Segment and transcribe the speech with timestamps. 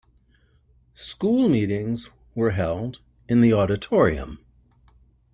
[0.95, 4.43] School meetings were held in the auditorium.